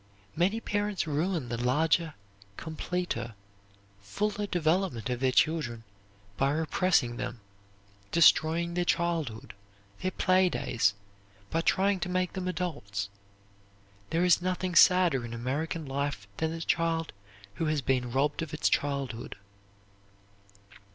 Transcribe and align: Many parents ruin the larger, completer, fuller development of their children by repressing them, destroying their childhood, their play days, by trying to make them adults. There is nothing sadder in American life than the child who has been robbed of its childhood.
Many 0.35 0.59
parents 0.59 1.05
ruin 1.05 1.49
the 1.49 1.63
larger, 1.63 2.15
completer, 2.57 3.35
fuller 4.01 4.47
development 4.47 5.11
of 5.11 5.19
their 5.19 5.31
children 5.31 5.83
by 6.37 6.49
repressing 6.49 7.17
them, 7.17 7.39
destroying 8.11 8.73
their 8.73 8.83
childhood, 8.83 9.53
their 10.01 10.09
play 10.09 10.49
days, 10.49 10.95
by 11.51 11.61
trying 11.61 11.99
to 11.99 12.09
make 12.09 12.33
them 12.33 12.47
adults. 12.47 13.09
There 14.09 14.25
is 14.25 14.41
nothing 14.41 14.73
sadder 14.73 15.23
in 15.23 15.35
American 15.35 15.85
life 15.85 16.27
than 16.37 16.49
the 16.49 16.61
child 16.61 17.13
who 17.61 17.65
has 17.65 17.83
been 17.83 18.11
robbed 18.11 18.41
of 18.41 18.55
its 18.55 18.69
childhood. 18.69 19.35